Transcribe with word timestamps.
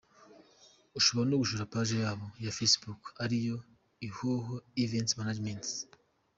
Ushobora 0.99 1.29
no 1.29 1.39
gusura 1.41 1.69
paji 1.73 1.95
yabo 2.03 2.25
ya 2.45 2.55
facebook 2.57 3.01
ariyo: 3.23 3.57
Ihoho 4.07 4.53
Events 4.83 5.13
Managements. 5.19 5.69